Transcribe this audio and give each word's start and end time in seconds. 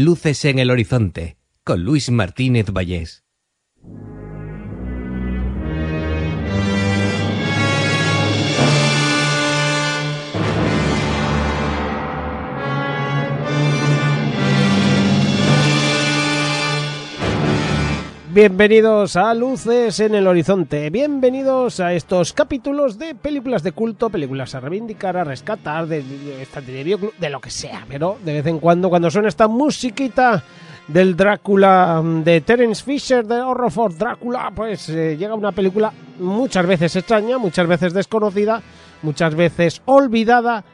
Luces 0.00 0.44
en 0.44 0.60
el 0.60 0.70
horizonte 0.70 1.38
con 1.64 1.82
Luis 1.82 2.08
Martínez 2.12 2.66
Vallés. 2.70 3.24
Bienvenidos 18.38 19.16
a 19.16 19.34
Luces 19.34 19.98
en 19.98 20.14
el 20.14 20.28
Horizonte, 20.28 20.90
bienvenidos 20.90 21.80
a 21.80 21.92
estos 21.92 22.32
capítulos 22.32 22.96
de 22.96 23.16
películas 23.16 23.64
de 23.64 23.72
culto, 23.72 24.10
películas 24.10 24.54
a 24.54 24.60
reivindicar, 24.60 25.16
a 25.16 25.24
rescatar, 25.24 25.88
de, 25.88 26.04
de, 26.04 26.46
de, 26.46 27.12
de 27.18 27.30
lo 27.30 27.40
que 27.40 27.50
sea, 27.50 27.84
pero 27.88 28.16
de 28.24 28.34
vez 28.34 28.46
en 28.46 28.60
cuando 28.60 28.90
cuando 28.90 29.10
suena 29.10 29.26
esta 29.26 29.48
musiquita 29.48 30.44
del 30.86 31.16
Drácula 31.16 32.00
de 32.22 32.40
Terence 32.42 32.84
Fisher, 32.84 33.26
de 33.26 33.40
Horror 33.40 33.72
for 33.72 33.98
Drácula, 33.98 34.52
pues 34.54 34.88
eh, 34.88 35.16
llega 35.16 35.34
una 35.34 35.50
película 35.50 35.92
muchas 36.20 36.64
veces 36.64 36.94
extraña, 36.94 37.38
muchas 37.38 37.66
veces 37.66 37.92
desconocida, 37.92 38.62
muchas 39.02 39.34
veces 39.34 39.82
olvidada, 39.84 40.64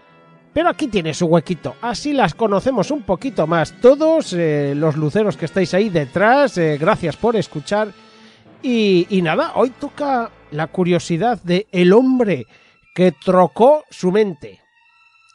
pero 0.55 0.69
aquí 0.69 0.87
tiene 0.87 1.13
su 1.13 1.27
huequito. 1.27 1.75
Así 1.83 2.13
las 2.13 2.33
conocemos 2.35 2.93
un 2.93 3.03
poquito 3.03 3.47
más. 3.47 3.73
Todos 3.81 4.33
eh, 4.33 4.73
los 4.77 4.97
luceros 4.97 5.37
que 5.37 5.47
estáis 5.47 5.75
ahí 5.75 5.91
detrás, 5.91 6.57
eh, 6.57 6.79
gracias 6.79 7.17
por 7.17 7.35
escuchar. 7.35 7.89
Y, 8.63 9.07
y, 9.11 9.21
nada, 9.21 9.53
hoy 9.57 9.71
toca 9.71 10.31
la 10.53 10.69
curiosidad 10.69 11.43
de 11.43 11.67
el 11.73 11.93
hombre 11.93 12.47
que 12.95 13.13
trocó 13.13 13.83
su 13.91 14.13
mente. 14.13 14.61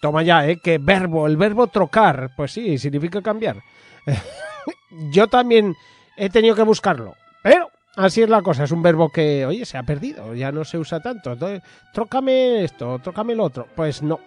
Toma 0.01 0.23
ya, 0.23 0.47
¿eh? 0.47 0.57
Que 0.63 0.77
verbo, 0.77 1.27
el 1.27 1.35
verbo 1.35 1.67
trocar, 1.67 2.31
pues 2.37 2.53
sí, 2.53 2.77
significa 2.77 3.21
cambiar. 3.21 3.57
Yo 5.11 5.27
también 5.27 5.75
he 6.15 6.29
tenido 6.29 6.55
que 6.55 6.63
buscarlo, 6.63 7.15
pero 7.43 7.69
así 7.97 8.21
es 8.21 8.29
la 8.29 8.41
cosa, 8.41 8.63
es 8.63 8.71
un 8.71 8.81
verbo 8.81 9.09
que, 9.09 9.45
oye, 9.45 9.65
se 9.65 9.77
ha 9.77 9.83
perdido, 9.83 10.33
ya 10.33 10.51
no 10.53 10.63
se 10.63 10.77
usa 10.77 11.01
tanto. 11.01 11.33
Entonces, 11.33 11.61
trócame 11.93 12.63
esto, 12.63 12.99
trócame 12.99 13.35
lo 13.35 13.43
otro. 13.43 13.67
Pues 13.75 14.01
no 14.01 14.21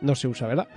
no 0.00 0.14
se 0.14 0.28
usa, 0.28 0.46
¿verdad? 0.46 0.68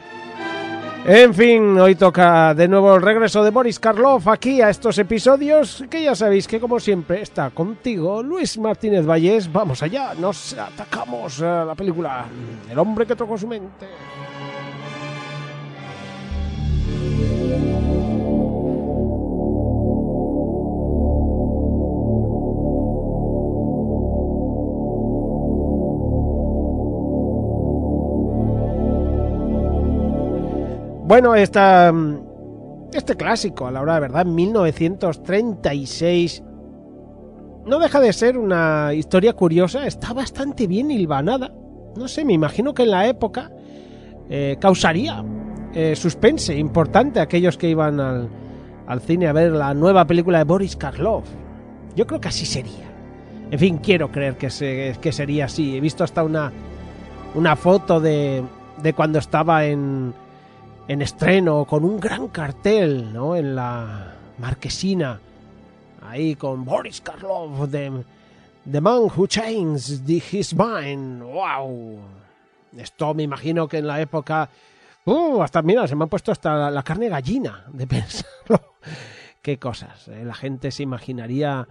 En 1.05 1.33
fin, 1.33 1.79
hoy 1.79 1.95
toca 1.95 2.53
de 2.53 2.67
nuevo 2.67 2.93
el 2.95 3.01
regreso 3.01 3.41
de 3.41 3.49
Boris 3.49 3.79
Karloff 3.79 4.27
aquí 4.27 4.61
a 4.61 4.69
estos 4.69 4.97
episodios, 4.97 5.85
que 5.89 6.03
ya 6.03 6.13
sabéis 6.15 6.47
que 6.47 6.59
como 6.59 6.81
siempre 6.81 7.21
está 7.21 7.49
contigo 7.51 8.21
Luis 8.21 8.57
Martínez 8.57 9.05
Vallés. 9.05 9.49
Vamos 9.49 9.81
allá, 9.81 10.13
nos 10.15 10.53
atacamos 10.57 11.41
a 11.41 11.63
la 11.63 11.75
película 11.75 12.25
El 12.69 12.77
hombre 12.77 13.05
que 13.05 13.15
tocó 13.15 13.37
su 13.37 13.47
mente. 13.47 13.87
Bueno, 31.07 31.33
esta, 31.35 31.93
este 32.91 33.15
clásico, 33.15 33.65
a 33.65 33.71
la 33.71 33.79
hora 33.79 33.93
de 33.93 34.01
verdad, 34.01 34.25
1936, 34.25 36.43
no 37.65 37.79
deja 37.79 38.01
de 38.01 38.11
ser 38.11 38.37
una 38.37 38.93
historia 38.93 39.31
curiosa, 39.31 39.87
está 39.87 40.11
bastante 40.11 40.67
bien 40.67 40.91
hilvanada. 40.91 41.53
No 41.95 42.09
sé, 42.09 42.25
me 42.25 42.33
imagino 42.33 42.73
que 42.73 42.83
en 42.83 42.91
la 42.91 43.07
época 43.07 43.49
eh, 44.29 44.57
causaría 44.59 45.23
eh, 45.73 45.95
suspense 45.95 46.57
importante 46.57 47.21
a 47.21 47.23
aquellos 47.23 47.57
que 47.57 47.69
iban 47.69 48.01
al, 48.01 48.27
al, 48.85 48.99
cine 48.99 49.27
a 49.27 49.33
ver 49.33 49.53
la 49.53 49.73
nueva 49.73 50.05
película 50.05 50.39
de 50.39 50.43
Boris 50.43 50.75
Karloff. 50.75 51.23
Yo 51.95 52.05
creo 52.05 52.19
que 52.19 52.27
así 52.27 52.45
sería. 52.45 52.91
En 53.49 53.57
fin, 53.57 53.77
quiero 53.77 54.11
creer 54.11 54.35
que, 54.35 54.49
que 54.99 55.11
sería 55.13 55.45
así. 55.45 55.77
He 55.77 55.79
visto 55.79 56.03
hasta 56.03 56.21
una, 56.21 56.51
una 57.33 57.55
foto 57.55 58.01
de, 58.01 58.43
de 58.83 58.91
cuando 58.91 59.19
estaba 59.19 59.63
en 59.63 60.13
en 60.87 61.01
estreno 61.01 61.65
con 61.65 61.83
un 61.83 61.99
gran 61.99 62.29
cartel, 62.29 63.11
¿no? 63.13 63.35
En 63.35 63.55
la 63.55 64.13
marquesina, 64.37 65.19
ahí 66.01 66.35
con 66.35 66.63
Boris 66.63 67.01
Karloff, 67.01 67.69
The, 67.69 67.91
the 68.71 68.81
Man 68.81 69.07
Who 69.15 69.27
Changed 69.27 70.09
His 70.09 70.55
Mind. 70.55 71.21
¡Wow! 71.23 71.99
Esto 72.77 73.13
me 73.13 73.23
imagino 73.23 73.67
que 73.67 73.79
en 73.79 73.87
la 73.87 73.99
época... 73.99 74.49
Uh, 75.05 75.41
hasta, 75.41 75.61
mira, 75.61 75.87
se 75.87 75.95
me 75.95 76.03
ha 76.03 76.07
puesto 76.07 76.31
hasta 76.31 76.53
la, 76.53 76.71
la 76.71 76.83
carne 76.83 77.09
gallina 77.09 77.65
de 77.71 77.87
pensarlo. 77.87 78.75
Qué 79.41 79.57
cosas. 79.57 80.07
¿eh? 80.09 80.23
La 80.25 80.33
gente 80.33 80.71
se 80.71 80.83
imaginaría, 80.83 81.67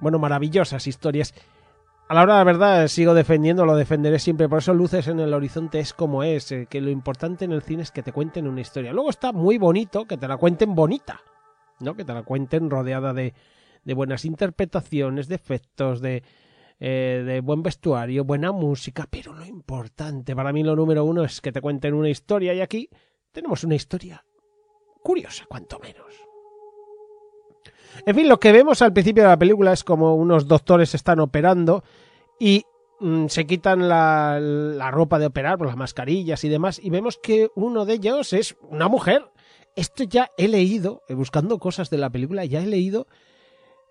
bueno, 0.00 0.18
maravillosas 0.18 0.86
historias 0.86 1.34
a 2.08 2.14
la 2.14 2.22
hora 2.22 2.36
la 2.36 2.44
verdad 2.44 2.88
sigo 2.88 3.12
defendiendo, 3.12 3.66
lo 3.66 3.76
defenderé 3.76 4.18
siempre, 4.18 4.48
por 4.48 4.60
eso 4.60 4.72
Luces 4.72 5.08
en 5.08 5.20
el 5.20 5.34
Horizonte 5.34 5.78
es 5.78 5.92
como 5.92 6.22
es, 6.22 6.50
eh, 6.52 6.66
que 6.68 6.80
lo 6.80 6.88
importante 6.88 7.44
en 7.44 7.52
el 7.52 7.62
cine 7.62 7.82
es 7.82 7.90
que 7.90 8.02
te 8.02 8.12
cuenten 8.12 8.48
una 8.48 8.62
historia. 8.62 8.94
Luego 8.94 9.10
está 9.10 9.32
muy 9.32 9.58
bonito 9.58 10.06
que 10.06 10.16
te 10.16 10.26
la 10.26 10.38
cuenten 10.38 10.74
bonita, 10.74 11.20
¿no? 11.80 11.94
Que 11.94 12.06
te 12.06 12.14
la 12.14 12.22
cuenten 12.22 12.70
rodeada 12.70 13.12
de, 13.12 13.34
de 13.84 13.94
buenas 13.94 14.24
interpretaciones, 14.24 15.28
de 15.28 15.34
efectos, 15.34 16.00
de, 16.00 16.22
eh, 16.80 17.24
de 17.26 17.40
buen 17.40 17.62
vestuario, 17.62 18.24
buena 18.24 18.52
música, 18.52 19.06
pero 19.10 19.34
lo 19.34 19.44
importante, 19.44 20.34
para 20.34 20.52
mí 20.52 20.62
lo 20.62 20.76
número 20.76 21.04
uno 21.04 21.24
es 21.24 21.42
que 21.42 21.52
te 21.52 21.60
cuenten 21.60 21.92
una 21.92 22.08
historia 22.08 22.54
y 22.54 22.62
aquí 22.62 22.88
tenemos 23.32 23.64
una 23.64 23.74
historia 23.74 24.24
curiosa, 25.02 25.44
cuanto 25.46 25.78
menos. 25.78 26.27
En 28.06 28.14
fin, 28.14 28.28
lo 28.28 28.38
que 28.38 28.52
vemos 28.52 28.82
al 28.82 28.92
principio 28.92 29.24
de 29.24 29.30
la 29.30 29.38
película 29.38 29.72
es 29.72 29.84
como 29.84 30.14
unos 30.14 30.46
doctores 30.46 30.94
están 30.94 31.20
operando 31.20 31.84
y 32.38 32.64
mmm, 33.00 33.26
se 33.26 33.46
quitan 33.46 33.88
la, 33.88 34.38
la, 34.40 34.90
ropa 34.90 35.18
de 35.18 35.26
operar, 35.26 35.58
pues 35.58 35.68
las 35.68 35.76
mascarillas 35.76 36.44
y 36.44 36.48
demás, 36.48 36.80
y 36.82 36.90
vemos 36.90 37.18
que 37.22 37.48
uno 37.54 37.84
de 37.84 37.94
ellos 37.94 38.32
es 38.32 38.56
una 38.62 38.88
mujer. 38.88 39.24
Esto 39.76 40.04
ya 40.04 40.30
he 40.36 40.48
leído, 40.48 41.02
buscando 41.08 41.58
cosas 41.58 41.90
de 41.90 41.98
la 41.98 42.10
película, 42.10 42.44
ya 42.44 42.60
he 42.60 42.66
leído 42.66 43.06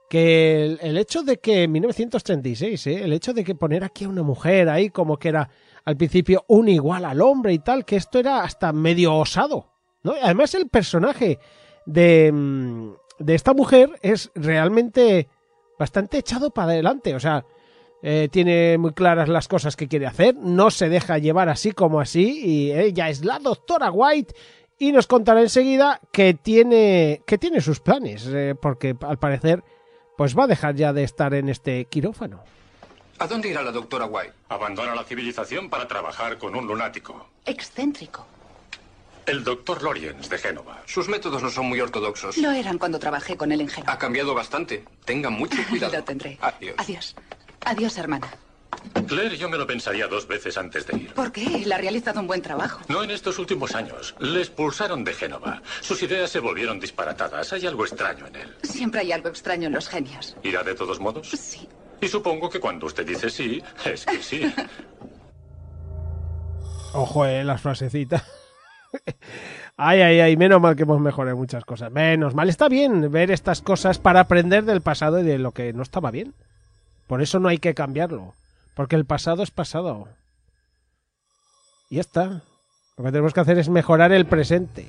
que 0.10 0.66
el, 0.66 0.80
el 0.82 0.98
hecho 0.98 1.24
de 1.24 1.38
que 1.38 1.64
en 1.64 1.72
1936, 1.72 2.88
¿eh? 2.88 3.04
el 3.04 3.14
hecho 3.14 3.34
de 3.34 3.44
que 3.44 3.56
poner 3.56 3.84
aquí 3.84 4.06
a 4.06 4.10
una 4.10 4.24
mujer 4.24 4.70
ahí 4.70 4.90
como 4.90 5.18
que 5.18 5.30
era 5.30 5.50
al 5.84 5.98
principio 5.98 6.44
un 6.48 6.70
igual 6.70 7.06
al 7.06 7.22
hombre 7.22 7.54
y 7.54 7.60
tal, 7.60 7.86
que 7.86 7.96
esto 7.96 8.20
era 8.20 8.44
hasta 8.44 8.74
medio 8.74 9.16
osado. 9.16 9.72
¿no? 10.04 10.14
Además 10.22 10.54
el 10.56 10.68
personaje 10.70 11.40
de, 11.86 12.32
mm, 12.32 12.92
de 13.20 13.36
esta 13.36 13.54
mujer 13.54 14.00
es 14.02 14.32
realmente 14.36 15.28
bastante 15.78 16.18
echado 16.18 16.52
para 16.52 16.72
adelante. 16.72 17.16
O 17.16 17.20
sea, 17.20 17.46
eh, 18.02 18.30
tiene 18.32 18.78
muy 18.78 18.94
claras 18.94 19.30
las 19.30 19.48
cosas 19.48 19.76
que 19.76 19.88
quiere 19.88 20.06
hacer, 20.06 20.36
no 20.36 20.70
se 20.70 20.90
deja 20.90 21.18
llevar 21.18 21.50
así 21.50 21.72
como 21.72 22.00
así, 22.00 22.42
y 22.46 22.72
ella 22.72 23.10
es 23.10 23.26
la 23.26 23.40
doctora 23.40 23.92
White. 23.92 24.36
Y 24.80 24.92
nos 24.92 25.08
contará 25.08 25.42
enseguida 25.42 26.00
que 26.12 26.36
tiene, 26.36 27.24
que 27.26 27.40
tiene 27.40 27.62
sus 27.62 27.80
planes, 27.80 28.28
eh, 28.32 28.54
porque 28.60 28.96
al 29.02 29.18
parecer 29.18 29.64
pues 30.16 30.38
va 30.38 30.46
a 30.46 30.48
dejar 30.48 30.76
ya 30.76 30.94
de 30.94 31.04
estar 31.04 31.34
en 31.34 31.48
este 31.48 31.86
quirófano. 31.86 32.44
¿A 33.20 33.28
dónde 33.28 33.50
irá 33.50 33.62
la 33.62 33.72
doctora 33.72 34.06
White? 34.06 34.34
Abandona 34.50 34.94
la 34.94 35.04
civilización 35.04 35.70
para 35.70 35.88
trabajar 35.88 36.38
con 36.38 36.56
un 36.56 36.68
lunático. 36.68 37.28
Excéntrico. 37.46 38.26
El 39.28 39.44
doctor 39.44 39.84
Loriens 39.84 40.30
de 40.30 40.38
Génova. 40.38 40.82
Sus 40.86 41.10
métodos 41.10 41.44
no 41.44 41.50
son 41.50 41.66
muy 41.68 41.82
ortodoxos. 41.82 42.38
Lo 42.38 42.50
eran 42.52 42.78
cuando 42.78 42.98
trabajé 42.98 43.36
con 43.36 43.52
él 43.52 43.60
en 43.60 43.68
Génova. 43.68 43.92
Ha 43.92 43.98
cambiado 44.00 44.34
bastante. 44.34 44.86
Tenga 45.04 45.30
mucho 45.30 45.58
cuidado. 45.70 45.94
Lo 45.98 46.04
tendré. 46.04 46.38
Adiós. 46.42 46.76
Adiós. 46.78 47.16
Adiós, 47.66 47.98
hermana. 47.98 48.28
Claire, 49.06 49.36
yo 49.38 49.50
me 49.50 49.58
lo 49.58 49.68
pensaría 49.68 50.08
dos 50.08 50.28
veces 50.28 50.58
antes 50.58 50.88
de 50.88 50.98
ir. 50.98 51.14
¿Por 51.14 51.34
qué? 51.34 51.64
Él 51.64 51.72
ha 51.74 51.78
realizado 51.78 52.22
un 52.22 52.28
buen 52.28 52.42
trabajo. 52.42 52.80
No 52.88 53.04
en 53.04 53.12
estos 53.12 53.38
últimos 53.38 53.76
años. 53.76 54.16
Le 54.20 54.40
expulsaron 54.40 55.04
de 55.04 55.14
Génova. 55.14 55.62
Sus 55.82 56.02
ideas 56.04 56.30
se 56.30 56.40
volvieron 56.40 56.80
disparatadas. 56.80 57.52
Hay 57.52 57.68
algo 57.68 57.84
extraño 57.86 58.28
en 58.28 58.36
él. 58.38 58.56
Siempre 58.64 59.02
hay 59.02 59.12
algo 59.12 59.28
extraño 59.28 59.68
en 59.68 59.74
los 59.74 59.90
genios. 59.90 60.38
¿Irá 60.42 60.64
de 60.64 60.74
todos 60.74 61.02
modos? 61.02 61.28
Sí. 61.30 61.68
Y 62.00 62.08
supongo 62.08 62.50
que 62.50 62.62
cuando 62.62 62.86
usted 62.86 63.06
dice 63.06 63.30
sí, 63.30 63.62
es 63.84 64.06
que 64.06 64.24
sí. 64.24 64.54
Ojo, 66.94 67.26
eh, 67.26 67.44
las 67.44 67.60
frasecitas. 67.62 68.24
Ay, 69.78 70.02
ay, 70.02 70.20
ay, 70.20 70.38
menos 70.38 70.60
mal 70.60 70.76
que 70.76 70.84
hemos 70.84 71.00
mejorado 71.00 71.38
muchas 71.38 71.64
cosas. 71.64 71.92
Menos 71.92 72.34
mal, 72.34 72.50
está 72.50 72.68
bien 72.68 73.12
ver 73.12 73.30
estas 73.30 73.62
cosas 73.62 74.00
para 74.00 74.22
aprender 74.22 74.66
del 74.66 74.82
pasado 74.82 75.20
y 75.20 75.24
de 75.24 75.38
lo 75.38 75.52
que 75.52 75.72
no 75.74 75.84
estaba 75.84 76.10
bien. 76.10 76.34
Por 77.06 77.22
eso 77.22 77.40
no 77.40 77.48
hay 77.48 77.60
que 77.60 77.76
cambiarlo, 77.76 78.34
porque 78.76 78.96
el 78.96 79.06
pasado 79.06 79.44
es 79.44 79.52
pasado. 79.52 80.08
Y 81.90 81.96
ya 81.96 82.02
está. 82.02 82.42
Lo 82.98 83.04
que 83.04 83.12
tenemos 83.12 83.34
que 83.34 83.40
hacer 83.40 83.60
es 83.60 83.70
mejorar 83.70 84.12
el 84.12 84.26
presente, 84.26 84.88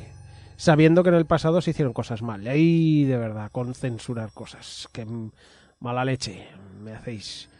sabiendo 0.56 1.02
que 1.02 1.10
en 1.10 1.16
el 1.16 1.26
pasado 1.26 1.60
se 1.60 1.70
hicieron 1.70 1.92
cosas 1.92 2.22
mal. 2.22 2.48
Y 2.56 3.04
de 3.04 3.18
verdad, 3.18 3.50
con 3.52 3.74
censurar 3.74 4.32
cosas. 4.32 4.88
Que 4.92 5.06
mala 5.80 6.04
leche 6.04 6.48
me 6.82 6.94
hacéis 6.94 7.50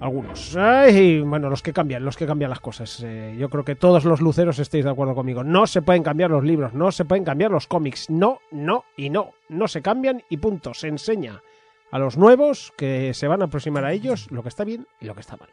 algunos. 0.00 0.56
Ay, 0.56 1.20
bueno, 1.20 1.50
los 1.50 1.62
que 1.62 1.72
cambian, 1.72 2.04
los 2.04 2.16
que 2.16 2.26
cambian 2.26 2.50
las 2.50 2.60
cosas. 2.60 3.02
Eh, 3.04 3.36
yo 3.38 3.48
creo 3.48 3.64
que 3.64 3.74
todos 3.74 4.04
los 4.04 4.20
luceros 4.20 4.58
estéis 4.58 4.84
de 4.84 4.90
acuerdo 4.90 5.14
conmigo. 5.14 5.42
No 5.44 5.66
se 5.66 5.82
pueden 5.82 6.02
cambiar 6.02 6.30
los 6.30 6.44
libros, 6.44 6.74
no 6.74 6.92
se 6.92 7.04
pueden 7.04 7.24
cambiar 7.24 7.50
los 7.50 7.66
cómics. 7.66 8.08
No, 8.10 8.40
no 8.50 8.84
y 8.96 9.10
no. 9.10 9.32
No 9.48 9.68
se 9.68 9.82
cambian 9.82 10.22
y 10.28 10.36
punto. 10.36 10.74
Se 10.74 10.88
enseña 10.88 11.42
a 11.90 11.98
los 11.98 12.16
nuevos 12.16 12.72
que 12.76 13.14
se 13.14 13.28
van 13.28 13.42
a 13.42 13.46
aproximar 13.46 13.84
a 13.84 13.92
ellos 13.92 14.30
lo 14.30 14.42
que 14.42 14.48
está 14.48 14.64
bien 14.64 14.86
y 15.00 15.06
lo 15.06 15.14
que 15.14 15.20
está 15.20 15.36
mal. 15.36 15.48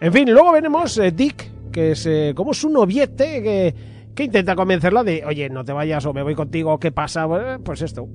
En 0.00 0.12
fin, 0.12 0.32
luego 0.32 0.52
veremos 0.52 0.98
eh, 0.98 1.12
Dick, 1.12 1.70
que 1.70 1.92
es 1.92 2.06
eh, 2.06 2.32
como 2.34 2.54
su 2.54 2.68
noviete, 2.68 3.42
que, 3.42 3.74
que 4.14 4.24
intenta 4.24 4.56
convencerla 4.56 5.04
de, 5.04 5.24
oye, 5.24 5.48
no 5.48 5.64
te 5.64 5.72
vayas 5.72 6.04
o 6.06 6.12
me 6.12 6.22
voy 6.22 6.34
contigo, 6.34 6.78
¿qué 6.80 6.90
pasa? 6.90 7.28
Pues 7.62 7.82
esto. 7.82 8.08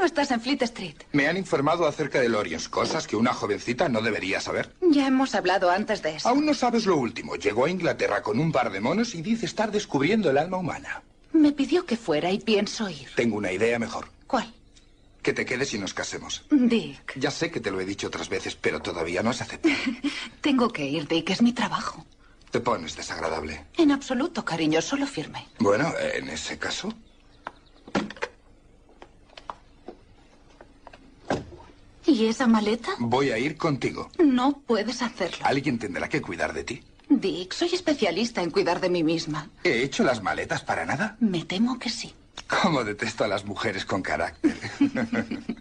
Hola, 0.00 0.08
¿por 0.08 0.14
qué 0.14 0.20
no 0.20 0.22
estás 0.22 0.30
en 0.30 0.40
Fleet 0.40 0.62
Street? 0.62 0.94
Me 1.12 1.26
han 1.26 1.36
informado 1.36 1.86
acerca 1.86 2.20
de 2.20 2.28
Loriens, 2.30 2.70
cosas 2.70 3.06
que 3.06 3.16
una 3.16 3.34
jovencita 3.34 3.90
no 3.90 4.00
debería 4.00 4.40
saber. 4.40 4.74
Ya 4.80 5.06
hemos 5.06 5.34
hablado 5.34 5.70
antes 5.70 6.00
de 6.00 6.16
eso. 6.16 6.26
Aún 6.26 6.46
no 6.46 6.54
sabes 6.54 6.86
lo 6.86 6.96
último. 6.96 7.36
Llegó 7.36 7.66
a 7.66 7.70
Inglaterra 7.70 8.22
con 8.22 8.40
un 8.40 8.50
par 8.50 8.72
de 8.72 8.80
monos 8.80 9.14
y 9.14 9.20
dice 9.20 9.44
estar 9.44 9.70
descubriendo 9.70 10.30
el 10.30 10.38
alma 10.38 10.56
humana. 10.56 11.02
Me 11.34 11.52
pidió 11.52 11.84
que 11.84 11.98
fuera 11.98 12.30
y 12.30 12.38
pienso 12.38 12.88
ir. 12.88 13.08
Tengo 13.14 13.36
una 13.36 13.52
idea 13.52 13.78
mejor. 13.78 14.08
¿Cuál? 14.26 14.54
Que 15.20 15.34
te 15.34 15.44
quedes 15.44 15.74
y 15.74 15.78
nos 15.78 15.92
casemos. 15.92 16.46
Dick, 16.50 17.18
Ya 17.18 17.30
sé 17.30 17.50
que 17.50 17.60
te 17.60 17.70
lo 17.70 17.78
he 17.78 17.84
dicho 17.84 18.06
otras 18.06 18.30
veces, 18.30 18.56
pero 18.56 18.80
todavía 18.80 19.22
no 19.22 19.30
has 19.30 19.42
aceptado. 19.42 19.74
tengo 20.40 20.70
que 20.70 20.86
ir, 20.86 21.06
Dick, 21.08 21.28
es 21.28 21.42
mi 21.42 21.52
trabajo. 21.52 22.06
Te 22.50 22.60
pones 22.60 22.96
desagradable. 22.96 23.66
En 23.76 23.92
absoluto, 23.92 24.46
cariño, 24.46 24.80
solo 24.80 25.06
firme. 25.06 25.46
Bueno, 25.58 25.92
en 26.14 26.30
ese 26.30 26.58
caso, 26.58 26.92
¿Y 32.20 32.26
esa 32.26 32.46
maleta? 32.46 32.90
voy 32.98 33.30
a 33.30 33.38
ir 33.38 33.56
contigo. 33.56 34.10
No 34.22 34.60
puedes 34.66 35.00
hacerlo. 35.00 35.38
Alguien 35.42 35.78
tendrá 35.78 36.06
que 36.06 36.20
cuidar 36.20 36.52
de 36.52 36.64
ti. 36.64 36.84
Dick, 37.08 37.54
soy 37.54 37.70
especialista 37.72 38.42
en 38.42 38.50
cuidar 38.50 38.78
de 38.78 38.90
mí 38.90 39.02
misma. 39.02 39.48
¿He 39.64 39.82
hecho 39.82 40.04
las 40.04 40.22
maletas 40.22 40.62
para 40.62 40.84
nada? 40.84 41.16
Me 41.18 41.46
temo 41.46 41.78
que 41.78 41.88
sí. 41.88 42.14
Cómo 42.46 42.84
detesto 42.84 43.24
a 43.24 43.28
las 43.28 43.46
mujeres 43.46 43.86
con 43.86 44.02
carácter. 44.02 44.54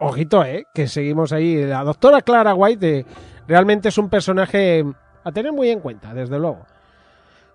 Ojito, 0.00 0.44
¿eh? 0.44 0.64
Que 0.74 0.88
seguimos 0.88 1.32
ahí. 1.32 1.64
La 1.64 1.84
doctora 1.84 2.22
Clara 2.22 2.56
White 2.56 2.98
eh, 2.98 3.06
realmente 3.46 3.90
es 3.90 3.98
un 3.98 4.10
personaje 4.10 4.84
a 5.22 5.30
tener 5.30 5.52
muy 5.52 5.70
en 5.70 5.78
cuenta, 5.78 6.12
desde 6.12 6.40
luego. 6.40 6.66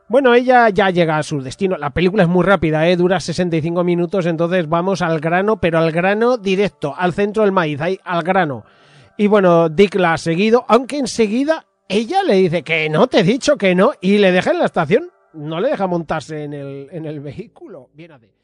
Bueno, 0.09 0.33
ella 0.33 0.69
ya 0.69 0.89
llega 0.89 1.18
a 1.18 1.24
su 1.24 1.42
destino. 1.42 1.77
La 1.77 1.89
película 1.89 2.24
es 2.24 2.30
muy 2.30 2.45
rápida, 2.45 2.88
¿eh? 2.88 2.95
dura 2.95 3.19
65 3.19 3.83
minutos, 3.83 4.25
entonces 4.25 4.69
vamos 4.69 5.01
al 5.01 5.19
grano, 5.19 5.59
pero 5.59 5.80
al 5.80 5.92
grano 5.92 6.38
directo, 6.38 6.95
al 6.98 7.13
centro 7.13 7.44
del 7.44 7.51
maíz, 7.51 7.81
ahí, 7.81 8.00
al 8.04 8.24
grano. 8.24 8.63
Y 9.18 9.27
bueno, 9.27 9.68
Dick 9.68 9.95
la 9.95 10.13
ha 10.13 10.18
seguido, 10.18 10.63
aunque 10.69 10.98
enseguida 10.98 11.65
ella 11.89 12.24
le 12.24 12.36
dice 12.36 12.63
que 12.63 12.89
no, 12.89 13.07
te 13.07 13.19
he 13.19 13.24
dicho 13.24 13.57
que 13.57 13.75
no, 13.75 13.92
y 14.01 14.18
le 14.18 14.31
deja 14.31 14.51
en 14.51 14.59
la 14.59 14.65
estación. 14.65 15.09
No 15.33 15.59
le 15.59 15.69
deja 15.69 15.88
montarse 15.88 16.44
en 16.44 16.54
el, 16.54 16.88
en 16.92 17.06
el 17.06 17.19
vehículo. 17.19 17.89
Bien 17.94 18.12
hace. 18.12 18.38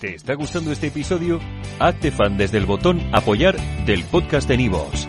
¿Te 0.00 0.16
está 0.16 0.34
gustando 0.34 0.72
este 0.72 0.88
episodio? 0.88 1.40
Hazte 1.78 2.10
fan 2.10 2.36
desde 2.36 2.58
el 2.58 2.66
botón 2.66 3.00
Apoyar 3.12 3.56
del 3.86 4.04
podcast 4.04 4.48
de 4.48 4.56
Nivos. 4.56 5.08